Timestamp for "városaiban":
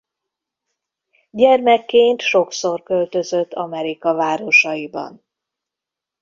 4.13-5.25